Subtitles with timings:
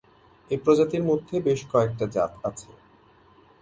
[0.49, 2.69] এই প্রজাতির মধ্যে বেশ কয়েকটা জাত আছে।